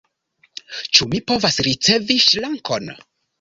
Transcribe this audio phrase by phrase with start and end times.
[0.99, 2.91] Ĉu mi povas ricevi ŝrankon?